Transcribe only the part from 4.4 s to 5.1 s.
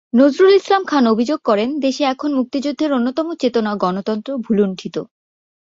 ভূলুণ্ঠিত।